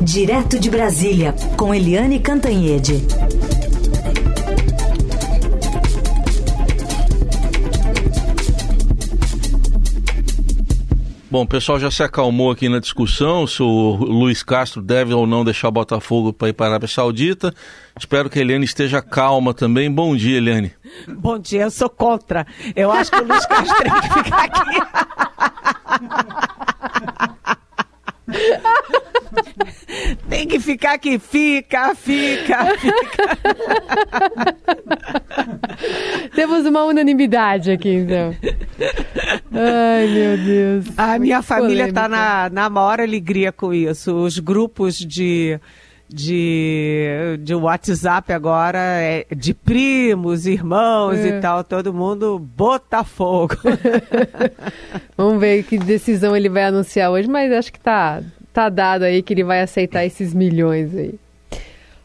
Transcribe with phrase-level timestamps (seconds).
[0.00, 3.04] Direto de Brasília, com Eliane Cantanhede.
[11.30, 15.26] Bom, o pessoal já se acalmou aqui na discussão se o Luiz Castro deve ou
[15.26, 17.52] não deixar o Botafogo para ir para a Arábia Saudita.
[17.98, 19.90] Espero que a Eliane esteja calma também.
[19.90, 20.72] Bom dia, Eliane.
[21.08, 22.46] Bom dia, eu sou contra.
[22.74, 24.78] Eu acho que o Luiz Castro tem que ficar aqui.
[30.28, 33.38] Tem que ficar aqui, fica, fica, fica.
[36.34, 38.34] Temos uma unanimidade aqui, então.
[39.52, 40.86] Ai, meu Deus.
[40.96, 44.14] A minha família está na, na maior alegria com isso.
[44.14, 45.58] Os grupos de,
[46.08, 51.28] de, de WhatsApp agora, é de primos, irmãos é.
[51.28, 53.56] e tal, todo mundo Botafogo.
[55.16, 59.22] Vamos ver que decisão ele vai anunciar hoje, mas acho que tá, tá dado aí
[59.22, 61.14] que ele vai aceitar esses milhões aí.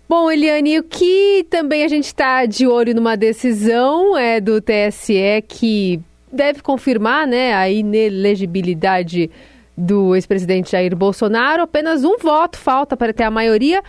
[0.07, 5.43] Bom, Eliane, o que também a gente está de olho numa decisão é do TSE
[5.47, 5.99] que
[6.31, 9.31] deve confirmar né, a inelegibilidade
[9.75, 11.63] do ex-presidente Jair Bolsonaro.
[11.63, 13.81] Apenas um voto falta para ter a maioria,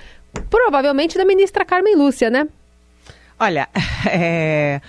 [0.48, 2.46] provavelmente da ministra Carmen Lúcia, né?
[3.38, 3.68] Olha,
[4.08, 4.80] é,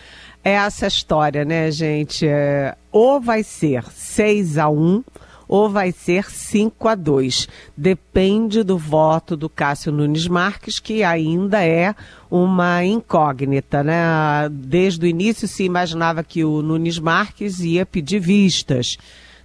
[0.44, 2.28] é essa história, né, gente?
[2.28, 5.04] É, ou vai ser 6 a 1
[5.48, 7.48] ou vai ser 5 a 2.
[7.76, 11.96] Depende do voto do Cássio Nunes Marques, que ainda é
[12.30, 13.96] uma incógnita, né?
[14.52, 18.98] Desde o início se imaginava que o Nunes Marques ia pedir vistas,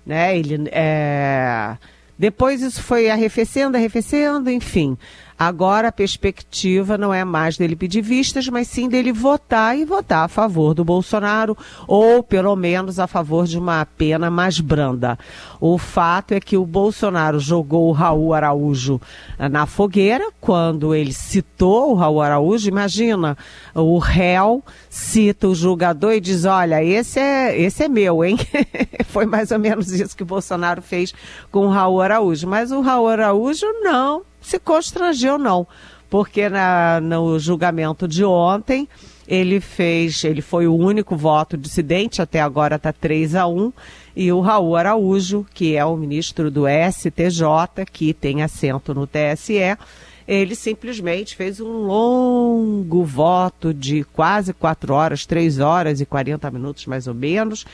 [0.05, 0.37] né?
[0.37, 1.77] Ele é...
[2.19, 4.99] Depois isso foi arrefecendo, arrefecendo, enfim.
[5.41, 10.27] Agora a perspectiva não é mais dele pedir vistas, mas sim dele votar e votar
[10.27, 11.57] a favor do Bolsonaro,
[11.89, 15.19] ou pelo menos a favor de uma pena mais branda.
[15.59, 19.01] O fato é que o Bolsonaro jogou o Raul Araújo
[19.51, 23.35] na fogueira, quando ele citou o Raul Araújo, imagina,
[23.75, 28.37] o réu cita o julgador e diz: Olha, esse é, esse é meu, hein?
[29.09, 31.15] Foi mais ou menos isso que o Bolsonaro fez
[31.51, 32.47] com o Raul Araújo.
[32.47, 35.67] Mas o Raul Araújo não se constrangeu, não,
[36.09, 38.89] porque na, no julgamento de ontem
[39.29, 43.73] ele fez, ele foi o único voto dissidente, até agora está 3 a 1,
[44.17, 49.77] e o Raul Araújo, que é o ministro do STJ, que tem assento no TSE,
[50.31, 56.87] ele simplesmente fez um longo voto de quase quatro horas, três horas e 40 minutos
[56.87, 57.67] mais ou menos.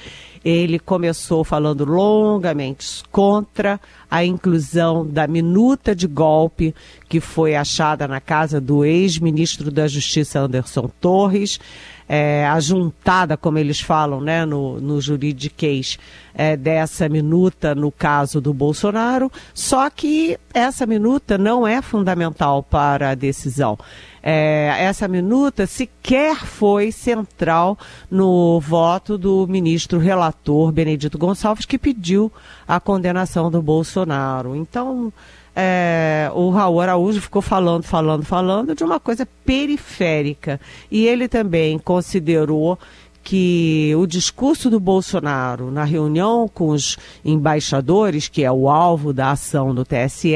[0.43, 3.78] Ele começou falando longamente contra
[4.11, 6.75] a inclusão da minuta de golpe
[7.11, 11.61] que foi achada na casa do ex-ministro da Justiça Anderson Torres
[12.09, 15.99] é, ajuntada, como eles falam né, no, no juridiquês,
[16.34, 23.11] é, dessa minuta no caso do Bolsonaro, só que essa minuta não é fundamental para
[23.11, 23.78] a decisão.
[24.22, 27.78] É, essa minuta sequer foi central
[28.11, 32.33] no voto do ministro relator Benedito Gonçalves, que pediu
[32.67, 34.56] a condenação do Bolsonaro.
[34.56, 35.12] Então,
[35.59, 40.61] é, o Raul Araújo ficou falando, falando, falando de uma coisa periférica.
[40.91, 42.78] E ele também considerou
[43.25, 49.33] que o discurso do Bolsonaro na reunião com os embaixadores, que é o alvo da
[49.33, 50.34] ação do TSE,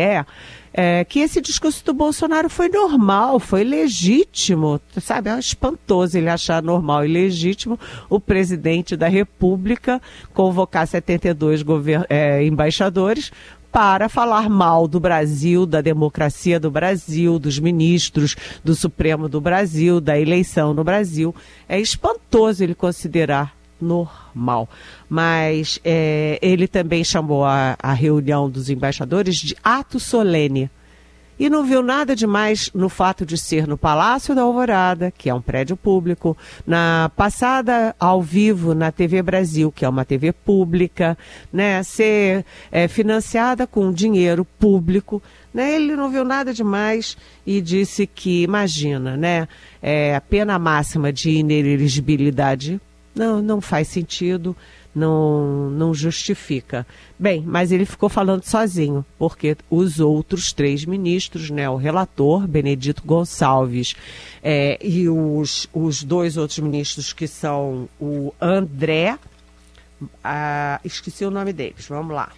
[0.72, 5.28] é, que esse discurso do Bolsonaro foi normal, foi legítimo, sabe?
[5.28, 10.00] É espantoso ele achar normal e legítimo o presidente da República
[10.32, 11.64] convocar 72
[12.08, 13.30] é, embaixadores
[13.72, 20.00] para falar mal do Brasil, da democracia do Brasil, dos ministros do Supremo do Brasil,
[20.00, 21.34] da eleição no Brasil.
[21.68, 24.68] É espantoso ele considerar normal.
[25.08, 30.70] Mas é, ele também chamou a, a reunião dos embaixadores de ato solene
[31.40, 35.34] e não viu nada demais no fato de ser no Palácio da Alvorada, que é
[35.34, 36.36] um prédio público,
[36.66, 41.16] na passada ao vivo na TV Brasil, que é uma TV pública,
[41.50, 45.22] né, ser é, financiada com dinheiro público.
[45.52, 47.16] Né, ele não viu nada demais
[47.46, 49.48] e disse que, imagina, né,
[49.80, 52.78] é, a pena máxima de ineligibilidade
[53.20, 54.56] não, não faz sentido
[54.94, 56.86] não, não justifica.
[57.18, 63.02] Bem, mas ele ficou falando sozinho, porque os outros três ministros, né, o relator, Benedito
[63.04, 63.94] Gonçalves,
[64.42, 69.18] é, e os, os dois outros ministros que são o André,
[70.24, 72.30] ah, esqueci o nome deles, vamos lá.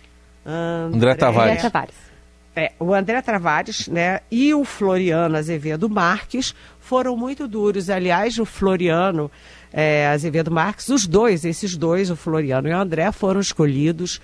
[0.45, 1.51] André, André Tavares.
[1.53, 2.13] André Tavares.
[2.55, 6.55] É, o André Tavares né, e o Floriano Azevedo Marques
[6.93, 7.89] foram muito duros.
[7.89, 9.31] Aliás, o Floriano
[9.73, 14.21] é, Azevedo Marques, os dois, esses dois, o Floriano e o André, foram escolhidos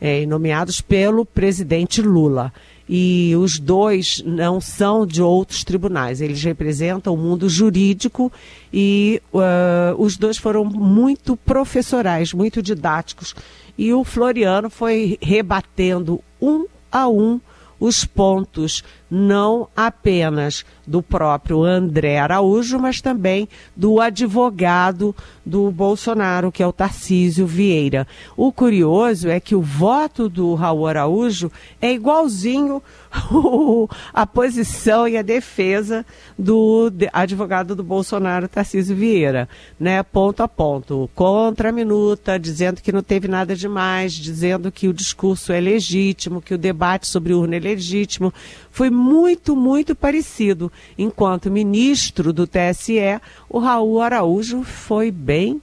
[0.00, 2.52] é, e nomeados pelo presidente Lula.
[2.88, 8.30] e os dois não são de outros tribunais, eles representam o mundo jurídico
[8.72, 13.34] e uh, os dois foram muito professorais, muito didáticos.
[13.76, 17.40] E o Floriano foi rebatendo um a um
[17.80, 18.84] os pontos
[19.14, 25.14] não apenas do próprio André Araújo, mas também do advogado
[25.44, 28.06] do Bolsonaro, que é o Tarcísio Vieira.
[28.34, 32.82] O curioso é que o voto do Raul Araújo é igualzinho
[34.14, 36.06] a posição e a defesa
[36.38, 39.46] do advogado do Bolsonaro, Tarcísio Vieira,
[39.78, 40.02] né?
[40.02, 44.94] Ponto a ponto, contra a minuta, dizendo que não teve nada demais, dizendo que o
[44.94, 48.32] discurso é legítimo, que o debate sobre urna é legítimo.
[48.70, 50.70] Foi muito, muito parecido.
[50.96, 55.60] Enquanto ministro do TSE, o Raul Araújo foi bem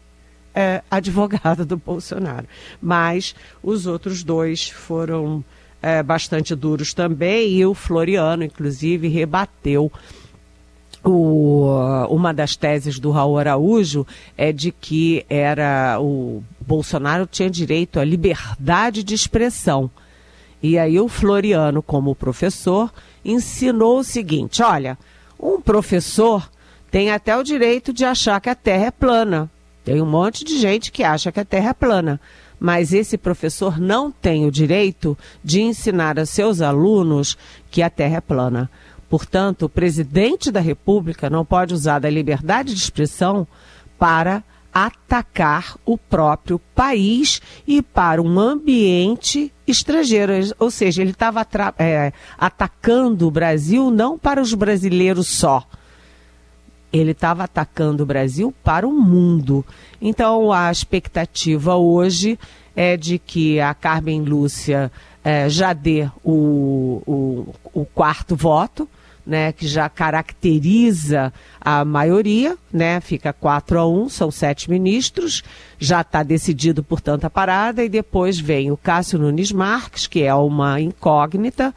[0.53, 2.45] é, advogado do Bolsonaro.
[2.81, 3.33] Mas
[3.63, 5.43] os outros dois foram
[5.81, 9.91] é, bastante duros também, e o Floriano, inclusive, rebateu.
[11.01, 11.65] O,
[12.09, 14.05] uma das teses do Raul Araújo
[14.37, 19.89] é de que era o Bolsonaro tinha direito à liberdade de expressão.
[20.61, 22.91] E aí o Floriano, como professor,
[23.23, 24.97] ensinou o seguinte: olha,
[25.39, 26.49] um professor
[26.91, 29.49] tem até o direito de achar que a Terra é plana.
[29.85, 32.19] Tem um monte de gente que acha que a Terra é plana
[32.59, 37.37] mas esse professor não tem o direito de ensinar a seus alunos
[37.71, 38.69] que a Terra é plana.
[39.09, 43.47] Portanto, o presidente da República não pode usar da liberdade de expressão
[43.97, 44.43] para
[44.85, 50.33] atacar o próprio país e para um ambiente estrangeiro.
[50.59, 51.45] Ou seja, ele estava
[51.77, 55.65] é, atacando o Brasil não para os brasileiros só.
[56.91, 59.65] Ele estava atacando o Brasil para o mundo.
[60.01, 62.39] Então, a expectativa hoje
[62.75, 64.91] é de que a Carmen Lúcia
[65.23, 68.89] é, já dê o, o, o quarto voto,
[69.29, 71.31] né, que já caracteriza
[71.61, 75.43] a maioria, né, fica 4 a 1, são sete ministros,
[75.77, 80.33] já está decidido, portanto, a parada, e depois vem o Cássio Nunes Marques, que é
[80.33, 81.73] uma incógnita,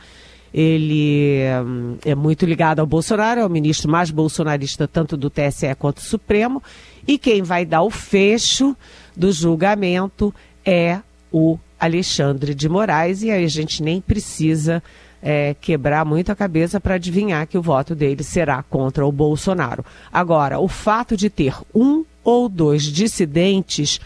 [0.53, 5.75] ele hum, é muito ligado ao Bolsonaro, é o ministro mais bolsonarista tanto do TSE
[5.79, 6.63] quanto do Supremo,
[7.07, 8.75] e quem vai dar o fecho
[9.15, 10.35] do julgamento
[10.65, 11.01] é
[11.31, 14.83] o Alexandre de Moraes, e aí a gente nem precisa
[15.23, 19.85] é, quebrar muito a cabeça para adivinhar que o voto dele será contra o Bolsonaro.
[20.13, 24.01] Agora, o fato de ter um ou dois dissidentes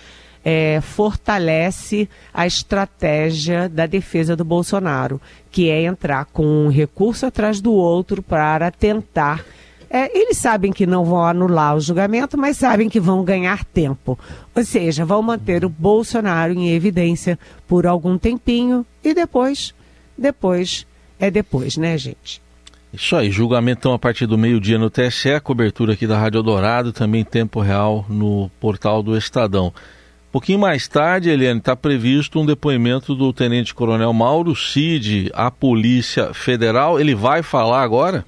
[0.45, 5.21] é, fortalece a estratégia da defesa do Bolsonaro,
[5.51, 9.45] que é entrar com um recurso atrás do outro para tentar.
[9.89, 14.19] É, eles sabem que não vão anular o julgamento, mas sabem que vão ganhar tempo.
[14.55, 19.75] Ou seja, vão manter o Bolsonaro em evidência por algum tempinho e depois,
[20.17, 20.87] depois
[21.19, 22.41] é depois, né, gente?
[22.93, 26.93] Isso aí, julgamento então a partir do meio-dia no TSE, cobertura aqui da Rádio Dourado,
[26.93, 29.73] também tempo real no portal do Estadão
[30.37, 36.35] pouquinho mais tarde, Eliane, está previsto um depoimento do Tenente Coronel Mauro Cid à Polícia
[36.35, 37.01] Federal.
[37.01, 38.23] Ele vai falar agora?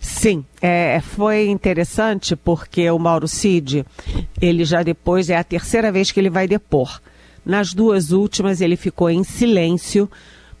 [0.00, 3.84] Sim, é, foi interessante porque o Mauro Cid,
[4.40, 7.02] ele já depois, é a terceira vez que ele vai depor.
[7.44, 10.10] Nas duas últimas ele ficou em silêncio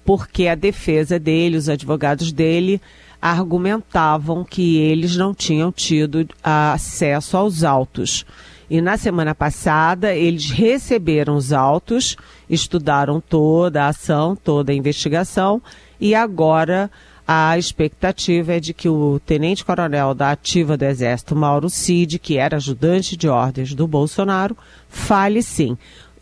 [0.06, 2.80] porque a defesa dele, os advogados dele,
[3.20, 8.24] argumentavam que eles não tinham tido acesso aos autos.
[8.70, 12.16] E na semana passada, eles receberam os autos,
[12.48, 15.60] estudaram toda a ação, toda a investigação,
[16.00, 16.90] e agora
[17.26, 22.56] a expectativa é de que o tenente-coronel da ativa do Exército, Mauro Cid, que era
[22.56, 24.56] ajudante de ordens do Bolsonaro,
[24.88, 25.76] fale sim.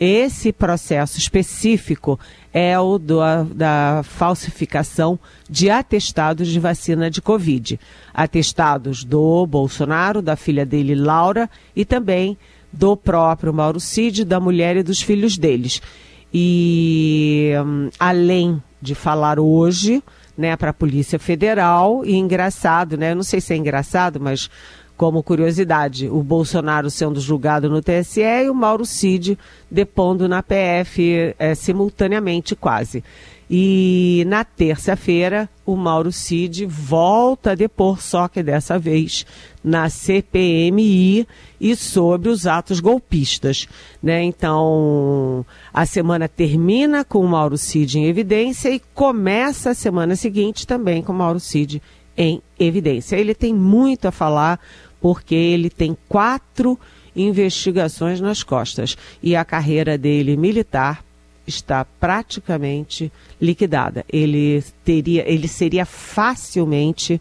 [0.06, 2.20] Esse processo específico
[2.52, 3.20] é o do,
[3.54, 5.18] da falsificação
[5.48, 7.80] de atestados de vacina de Covid.
[8.12, 12.36] Atestados do Bolsonaro, da filha dele, Laura, e também
[12.70, 15.80] do próprio Mauro Cid, da mulher e dos filhos deles.
[16.32, 20.02] E hum, além de falar hoje,
[20.36, 24.50] né, para a Polícia Federal, e engraçado, né, eu não sei se é engraçado, mas
[24.96, 29.38] como curiosidade, o Bolsonaro sendo julgado no TSE e o Mauro Cid
[29.70, 33.02] depondo na PF é, simultaneamente quase.
[33.50, 39.26] E na terça-feira, o Mauro Cid volta a depor, só que dessa vez
[39.62, 41.26] na CPMI
[41.60, 43.68] e sobre os atos golpistas.
[44.02, 44.22] Né?
[44.22, 50.66] Então, a semana termina com o Mauro Cid em evidência e começa a semana seguinte
[50.66, 51.82] também com o Mauro Cid
[52.16, 53.16] em evidência.
[53.16, 54.60] Ele tem muito a falar
[55.00, 56.78] porque ele tem quatro
[57.14, 61.04] investigações nas costas e a carreira dele militar
[61.46, 64.04] está praticamente liquidada.
[64.10, 67.20] Ele teria, ele seria facilmente,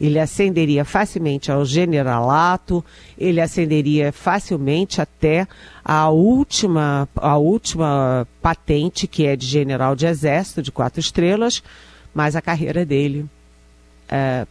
[0.00, 2.84] ele ascenderia facilmente ao generalato,
[3.18, 5.46] ele ascenderia facilmente até
[5.84, 11.62] a última, a última patente, que é de general de exército, de quatro estrelas,
[12.14, 13.26] mas a carreira dele
[14.08, 14.46] é,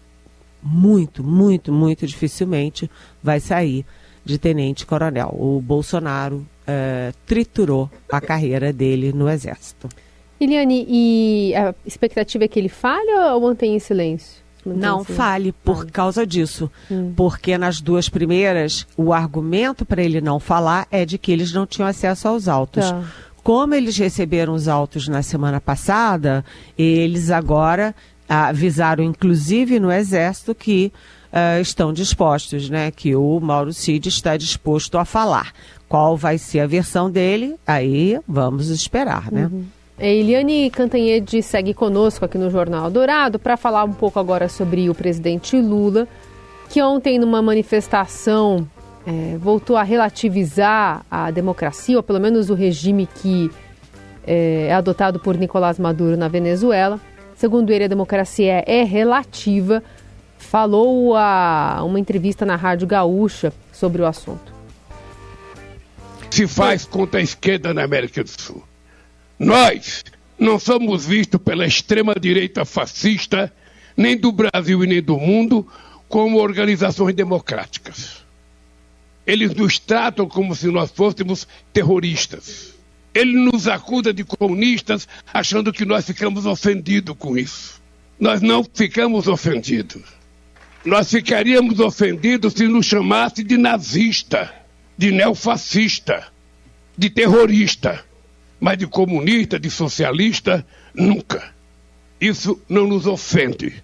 [0.61, 2.89] muito, muito, muito dificilmente
[3.21, 3.85] vai sair
[4.23, 5.35] de tenente-coronel.
[5.37, 9.89] O Bolsonaro é, triturou a carreira dele no Exército.
[10.39, 14.43] Eliane, e a expectativa é que ele fale ou mantém em silêncio?
[14.65, 16.71] Não fale por causa disso.
[16.89, 17.13] Hum.
[17.15, 21.65] Porque nas duas primeiras, o argumento para ele não falar é de que eles não
[21.65, 22.89] tinham acesso aos autos.
[22.89, 23.03] Tá.
[23.43, 26.45] Como eles receberam os autos na semana passada,
[26.77, 27.93] eles agora
[28.33, 30.91] avisaram, inclusive no Exército, que
[31.31, 32.91] uh, estão dispostos, né?
[32.91, 35.51] Que o Mauro Cid está disposto a falar.
[35.87, 37.55] Qual vai ser a versão dele?
[37.65, 39.49] Aí vamos esperar, né?
[39.51, 39.65] Uhum.
[39.99, 44.95] Eliane Cantanhede segue conosco aqui no Jornal Dourado para falar um pouco agora sobre o
[44.95, 46.07] presidente Lula,
[46.69, 48.67] que ontem, numa manifestação,
[49.05, 53.51] é, voltou a relativizar a democracia, ou pelo menos o regime que
[54.25, 56.99] é, é adotado por Nicolás Maduro na Venezuela.
[57.35, 59.83] Segundo ele, a democracia é relativa.
[60.37, 64.53] Falou a uma entrevista na Rádio Gaúcha sobre o assunto.
[66.29, 68.63] Se faz contra a esquerda na América do Sul.
[69.37, 70.03] Nós
[70.37, 73.53] não somos vistos pela extrema-direita fascista,
[73.95, 75.67] nem do Brasil e nem do mundo,
[76.09, 78.23] como organizações democráticas.
[79.25, 82.72] Eles nos tratam como se nós fôssemos terroristas.
[83.13, 87.81] Ele nos acusa de comunistas, achando que nós ficamos ofendidos com isso.
[88.19, 90.01] Nós não ficamos ofendidos.
[90.83, 94.53] Nós ficaríamos ofendidos se nos chamasse de nazista,
[94.97, 96.27] de neofascista,
[96.97, 98.03] de terrorista.
[98.59, 101.53] Mas de comunista, de socialista, nunca.
[102.19, 103.83] Isso não nos ofende.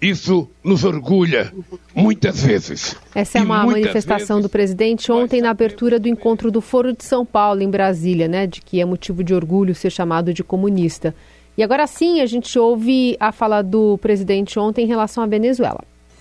[0.00, 1.52] Isso nos orgulha
[1.94, 2.96] muitas vezes.
[3.14, 7.04] Essa é uma manifestação vezes, do presidente ontem na abertura do encontro do Foro de
[7.04, 8.46] São Paulo, em Brasília, né?
[8.46, 11.14] De que é motivo de orgulho ser chamado de comunista.
[11.56, 15.80] E agora sim a gente ouve a fala do presidente ontem em relação à Venezuela.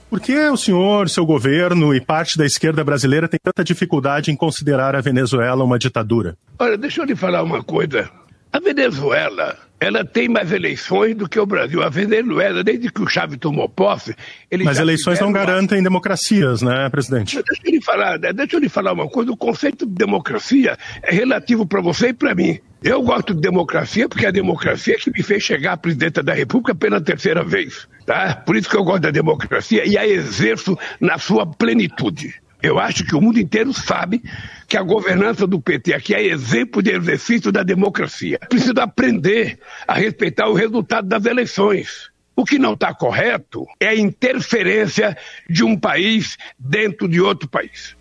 [0.09, 4.35] Por que o senhor, seu governo e parte da esquerda brasileira tem tanta dificuldade em
[4.35, 6.35] considerar a Venezuela uma ditadura?
[6.57, 8.09] Olha, deixa eu lhe falar uma coisa.
[8.51, 11.81] A Venezuela ela tem mais eleições do que o Brasil.
[11.81, 14.13] A Venezuela, desde que o Chávez tomou posse,
[14.51, 17.41] ele Mas eleições não garantem democracias, né, presidente?
[17.41, 19.31] Deixa eu, lhe falar, né, deixa eu lhe falar uma coisa.
[19.31, 22.59] O conceito de democracia é relativo para você e para mim.
[22.83, 26.33] Eu gosto de democracia porque é a democracia que me fez chegar a presidenta da
[26.33, 27.87] República pela terceira vez.
[28.05, 28.35] Tá?
[28.35, 32.35] Por isso que eu gosto da democracia e a exerço na sua plenitude.
[32.61, 34.21] Eu acho que o mundo inteiro sabe
[34.67, 38.37] que a governança do PT aqui é exemplo de exercício da democracia.
[38.49, 42.09] Precisa aprender a respeitar o resultado das eleições.
[42.35, 45.17] O que não está correto é a interferência
[45.49, 47.95] de um país dentro de outro país.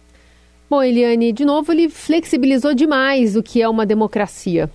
[0.69, 4.71] Bom, Eliane, de novo ele flexibilizou demais o que é uma democracia.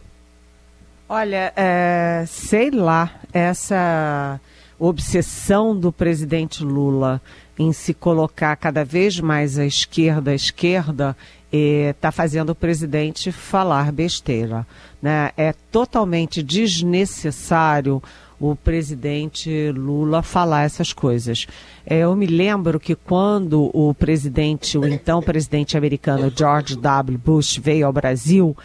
[1.07, 4.39] Olha, é, sei lá, essa
[4.79, 7.21] obsessão do presidente Lula
[7.57, 11.15] em se colocar cada vez mais à esquerda, à esquerda,
[11.51, 14.65] está fazendo o presidente falar besteira.
[15.01, 15.31] Né?
[15.37, 18.01] É totalmente desnecessário
[18.39, 21.47] o presidente Lula falar essas coisas.
[21.85, 27.17] É, eu me lembro que quando o presidente, o então presidente americano George W.
[27.17, 28.57] Bush veio ao Brasil,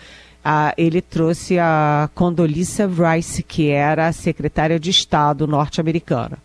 [0.44, 6.38] ah, ele trouxe a Condoleezza Rice, que era a secretária de Estado norte-americana.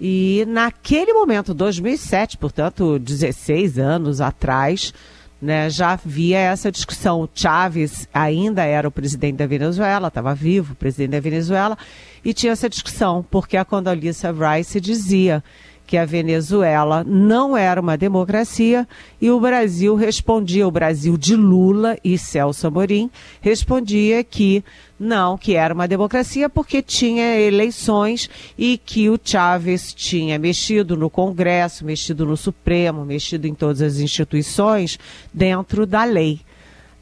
[0.00, 4.92] E naquele momento, 2007, portanto, 16 anos atrás,
[5.40, 7.22] né, já havia essa discussão.
[7.22, 11.76] O Chávez ainda era o presidente da Venezuela, estava vivo, o presidente da Venezuela,
[12.24, 15.42] e tinha essa discussão, porque a Condoleezza Rice dizia
[15.86, 18.86] que a Venezuela não era uma democracia
[19.20, 24.64] e o Brasil respondia, o Brasil de Lula e Celso Amorim respondia que
[24.98, 28.28] não, que era uma democracia porque tinha eleições
[28.58, 33.98] e que o Chávez tinha mexido no Congresso, mexido no Supremo, mexido em todas as
[33.98, 34.98] instituições
[35.32, 36.40] dentro da lei.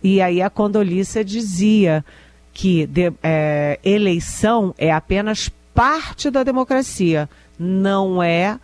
[0.03, 2.05] E aí a Condolícia dizia
[2.53, 8.59] que de, é, eleição é apenas parte da democracia, não é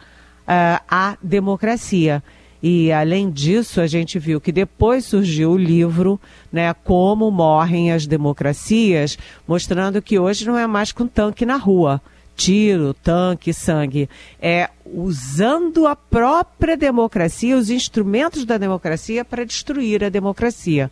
[0.50, 2.21] uh, a democracia.
[2.62, 6.21] E, além disso, a gente viu que depois surgiu o livro,
[6.52, 9.16] né, Como Morrem as Democracias,
[9.49, 12.02] mostrando que hoje não é mais com tanque na rua.
[12.37, 14.11] Tiro, tanque, sangue.
[14.40, 20.90] É usando a própria democracia, os instrumentos da democracia para destruir a democracia.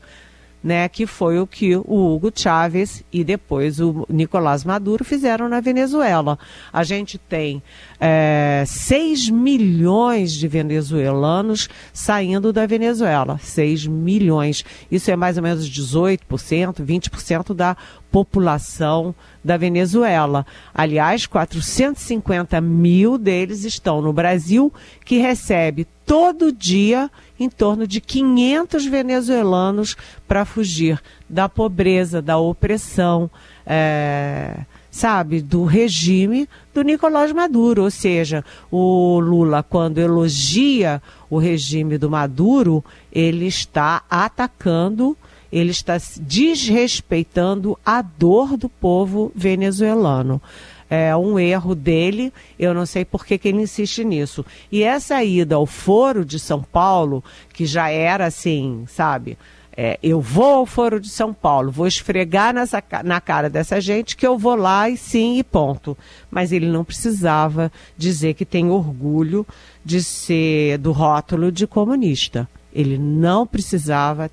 [0.62, 5.60] né, que foi o que o Hugo Chávez e depois o Nicolás Maduro fizeram na
[5.60, 6.38] Venezuela.
[6.72, 7.62] A gente tem
[8.00, 13.38] é, 6 milhões de venezuelanos saindo da Venezuela.
[13.38, 14.64] 6 milhões.
[14.90, 17.76] Isso é mais ou menos 18%, 20% da
[18.10, 19.14] população
[19.44, 20.46] da Venezuela.
[20.74, 24.72] Aliás, 450 mil deles estão no Brasil,
[25.04, 33.30] que recebe todo dia em torno de 500 venezuelanos para fugir da pobreza, da opressão,
[33.66, 34.60] é,
[34.98, 37.84] sabe, do regime do Nicolás Maduro.
[37.84, 41.00] Ou seja, o Lula, quando elogia
[41.30, 45.16] o regime do Maduro, ele está atacando
[45.50, 50.42] ele está desrespeitando a dor do povo venezuelano.
[50.90, 54.44] É um erro dele, eu não sei por que, que ele insiste nisso.
[54.70, 59.38] E essa ida ao Foro de São Paulo, que já era assim, sabe?
[59.80, 64.16] É, eu vou ao Foro de São Paulo, vou esfregar nessa, na cara dessa gente
[64.16, 65.96] que eu vou lá e sim e ponto.
[66.28, 69.46] Mas ele não precisava dizer que tem orgulho
[69.84, 72.48] de ser do rótulo de comunista.
[72.74, 74.28] Ele não precisava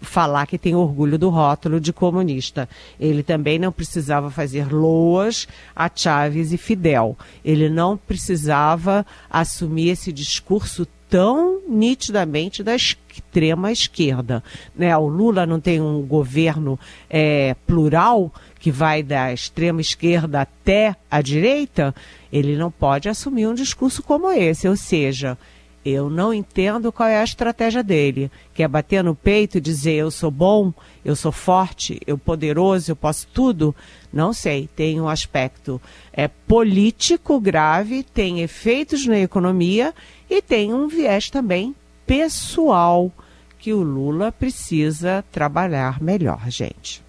[0.00, 2.68] falar que tem orgulho do rótulo de comunista.
[3.00, 7.18] Ele também não precisava fazer loas a Chávez e Fidel.
[7.44, 14.42] Ele não precisava assumir esse discurso tão nitidamente da extrema esquerda.
[14.74, 14.96] Né?
[14.96, 21.20] O Lula não tem um governo é, plural que vai da extrema esquerda até a
[21.20, 21.94] direita,
[22.32, 25.36] ele não pode assumir um discurso como esse, ou seja,
[25.84, 28.30] eu não entendo qual é a estratégia dele.
[28.54, 30.72] Quer bater no peito e dizer eu sou bom,
[31.04, 33.74] eu sou forte, eu poderoso, eu posso tudo?
[34.12, 34.68] Não sei.
[34.76, 39.92] Tem um aspecto é, político grave, tem efeitos na economia
[40.32, 41.74] e tem um viés também
[42.06, 43.12] pessoal
[43.58, 47.02] que o Lula precisa trabalhar melhor, gente.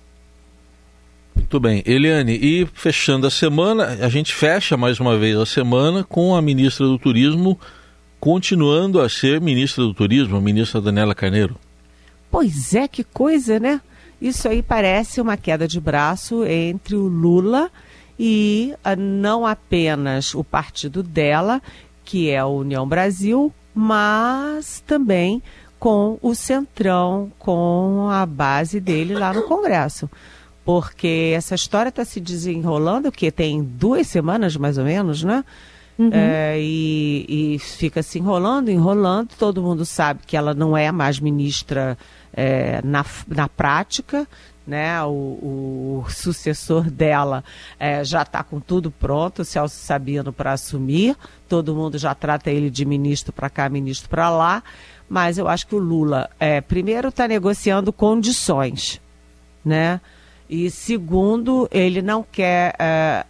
[1.33, 1.81] Muito bem.
[1.85, 6.41] Eliane, e fechando a semana, a gente fecha mais uma vez a semana com a
[6.41, 7.57] ministra do Turismo
[8.19, 11.55] continuando a ser ministra do Turismo, a ministra Daniela Carneiro.
[12.29, 13.79] Pois é, que coisa, né?
[14.21, 17.71] Isso aí parece uma queda de braço entre o Lula
[18.19, 21.61] e uh, não apenas o partido dela,
[22.03, 25.41] que é a União Brasil, mas também
[25.79, 30.09] com o Centrão, com a base dele lá no Congresso.
[30.63, 35.43] Porque essa história está se desenrolando, que tem duas semanas mais ou menos, né?
[35.97, 36.09] Uhum.
[36.11, 39.29] É, e, e, fica se enrolando, enrolando.
[39.37, 41.97] Todo mundo sabe que ela não é mais ministra
[42.33, 44.27] é, na, na prática.
[44.65, 45.03] Né?
[45.03, 47.43] O, o sucessor dela
[47.77, 51.17] é, já está com tudo pronto, o Celso Sabino para assumir.
[51.49, 54.63] Todo mundo já trata ele de ministro para cá, ministro para lá.
[55.09, 59.01] Mas eu acho que o Lula, é, primeiro, está negociando condições,
[59.63, 59.99] né?
[60.49, 63.25] E segundo, ele não quer é,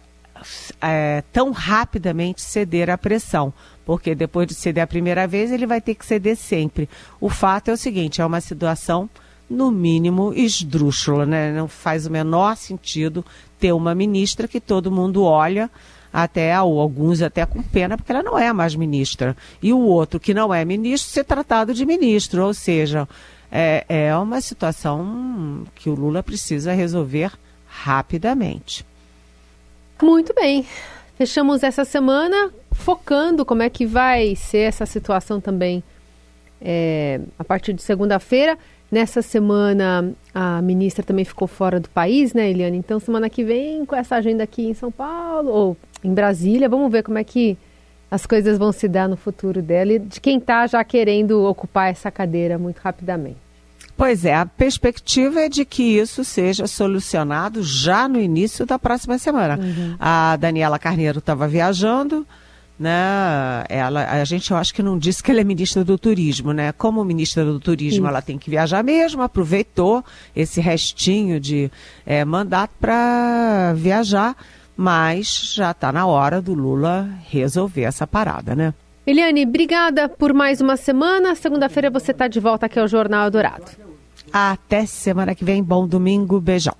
[0.80, 3.52] é, tão rapidamente ceder à pressão,
[3.84, 6.88] porque depois de ceder a primeira vez, ele vai ter que ceder sempre.
[7.20, 9.08] O fato é o seguinte: é uma situação,
[9.48, 11.52] no mínimo, esdrúxula, né?
[11.52, 13.24] Não faz o menor sentido
[13.58, 15.70] ter uma ministra que todo mundo olha
[16.12, 19.36] até ou alguns até com pena, porque ela não é mais ministra.
[19.62, 23.08] E o outro que não é ministro ser tratado de ministro, ou seja,
[23.50, 27.32] é, é uma situação que o Lula precisa resolver
[27.66, 28.86] rapidamente.
[30.00, 30.64] Muito bem.
[31.16, 35.82] Fechamos essa semana focando como é que vai ser essa situação também
[36.60, 38.58] é, a partir de segunda-feira.
[38.94, 42.76] Nessa semana, a ministra também ficou fora do país, né, Eliane?
[42.76, 46.92] Então, semana que vem, com essa agenda aqui em São Paulo ou em Brasília, vamos
[46.92, 47.58] ver como é que
[48.08, 51.90] as coisas vão se dar no futuro dela e de quem está já querendo ocupar
[51.90, 53.38] essa cadeira muito rapidamente.
[53.96, 59.18] Pois é, a perspectiva é de que isso seja solucionado já no início da próxima
[59.18, 59.58] semana.
[59.58, 59.96] Uhum.
[59.98, 62.24] A Daniela Carneiro estava viajando,
[62.78, 63.64] né?
[63.68, 66.72] Ela, a gente eu acho que não disse que ela é ministra do turismo, né?
[66.72, 71.70] Como ministra do turismo, ela tem que viajar mesmo, aproveitou esse restinho de
[72.04, 74.36] é, mandato para viajar,
[74.76, 78.74] mas já está na hora do Lula resolver essa parada, né?
[79.06, 81.34] Eliane, obrigada por mais uma semana.
[81.34, 83.66] Segunda-feira você está de volta aqui ao Jornal Dourado.
[84.32, 85.62] Até semana que vem.
[85.62, 86.40] Bom domingo.
[86.40, 86.74] Beijão.